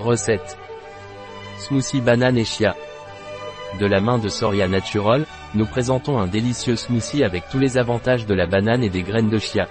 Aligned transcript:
Recette. 0.00 0.56
Smoothie 1.58 2.00
banane 2.00 2.38
et 2.38 2.44
chia. 2.44 2.76
De 3.80 3.86
la 3.86 4.00
main 4.00 4.18
de 4.18 4.28
Soria 4.28 4.68
Natural, 4.68 5.26
nous 5.56 5.66
présentons 5.66 6.18
un 6.18 6.28
délicieux 6.28 6.76
smoothie 6.76 7.24
avec 7.24 7.48
tous 7.50 7.58
les 7.58 7.78
avantages 7.78 8.24
de 8.24 8.34
la 8.34 8.46
banane 8.46 8.84
et 8.84 8.90
des 8.90 9.02
graines 9.02 9.28
de 9.28 9.38
chia. 9.38 9.66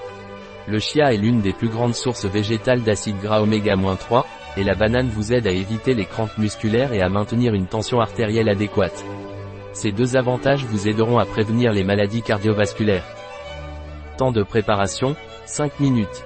Le 0.68 0.80
chia 0.80 1.14
est 1.14 1.18
l'une 1.18 1.40
des 1.40 1.54
plus 1.54 1.70
grandes 1.70 1.96
sources 1.96 2.26
végétales 2.26 2.84
d'acide 2.84 3.22
gras 3.22 3.42
oméga-3, 3.42 4.26
et 4.58 4.66
la 4.66 4.76
banane 4.76 5.08
vous 5.08 5.32
aide 5.32 5.48
à 5.48 5.52
éviter 5.52 5.94
les 5.94 6.06
crampes 6.06 6.38
musculaires 6.38 6.92
et 6.92 7.02
à 7.02 7.08
maintenir 7.08 7.54
une 7.54 7.68
tension 7.68 8.02
artérielle 8.02 8.50
adéquate. 8.50 9.06
Ces 9.72 9.94
deux 9.94 10.18
avantages 10.18 10.66
vous 10.66 10.90
aideront 10.90 11.20
à 11.20 11.26
prévenir 11.26 11.72
les 11.72 11.86
maladies 11.86 12.22
cardiovasculaires. 12.22 13.06
Temps 14.18 14.34
de 14.34 14.44
préparation, 14.44 15.16
5 15.46 15.80
minutes. 15.80 16.26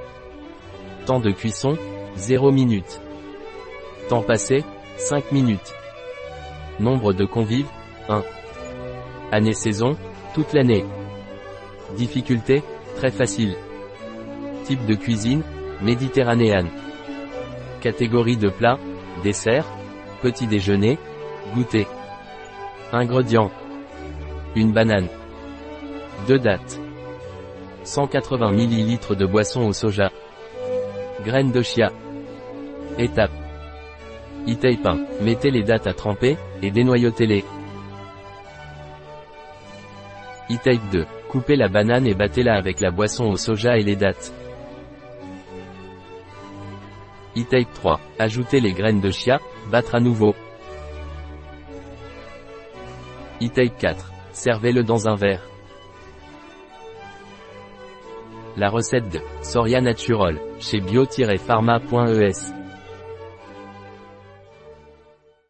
Temps 1.05 1.19
de 1.19 1.29
cuisson, 1.29 1.77
0 2.15 2.51
minutes. 2.51 2.99
Temps 4.11 4.23
passé, 4.23 4.65
5 4.97 5.31
minutes. 5.31 5.73
Nombre 6.81 7.13
de 7.13 7.23
convives, 7.23 7.69
1. 8.09 8.21
Année-saison, 9.31 9.95
toute 10.33 10.51
l'année. 10.51 10.83
Difficulté, 11.95 12.61
très 12.97 13.09
facile. 13.09 13.55
Type 14.65 14.85
de 14.85 14.95
cuisine, 14.95 15.43
méditerranéenne. 15.81 16.67
Catégorie 17.79 18.35
de 18.35 18.49
plat, 18.49 18.77
dessert, 19.23 19.65
petit 20.21 20.45
déjeuner, 20.45 20.99
goûter. 21.55 21.87
Ingrédients. 22.91 23.49
Une 24.57 24.73
banane. 24.73 25.07
Deux 26.27 26.37
dates. 26.37 26.81
180 27.85 28.51
ml 28.51 29.15
de 29.15 29.25
boisson 29.25 29.61
au 29.61 29.71
soja. 29.71 30.11
Graines 31.23 31.53
de 31.53 31.61
chia. 31.61 31.93
Étape. 32.97 33.40
E-tape 34.47 34.85
1. 34.85 35.23
Mettez 35.23 35.51
les 35.51 35.63
dates 35.63 35.87
à 35.87 35.93
tremper, 35.93 36.37
et 36.61 36.71
dénoyautez-les. 36.71 37.45
E-tape 40.49 40.89
2. 40.91 41.05
Coupez 41.29 41.55
la 41.55 41.67
banane 41.67 42.07
et 42.07 42.15
battez-la 42.15 42.55
avec 42.55 42.79
la 42.81 42.91
boisson 42.91 43.25
au 43.25 43.37
soja 43.37 43.77
et 43.77 43.83
les 43.83 43.95
dates. 43.95 44.33
E-tape 47.37 47.71
3. 47.75 47.99
Ajoutez 48.19 48.59
les 48.59 48.73
graines 48.73 48.99
de 48.99 49.11
chia, 49.11 49.39
battre 49.69 49.95
à 49.95 49.99
nouveau. 49.99 50.35
E-tape 53.41 53.77
4. 53.77 54.11
Servez-le 54.33 54.83
dans 54.83 55.07
un 55.07 55.15
verre. 55.15 55.43
La 58.57 58.69
recette 58.69 59.09
de 59.09 59.19
Soria 59.43 59.79
Natural, 59.79 60.37
chez 60.59 60.81
bio-pharma.es 60.81 62.60